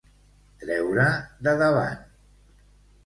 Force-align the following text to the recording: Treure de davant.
Treure 0.63 1.05
de 1.49 1.55
davant. 1.63 2.03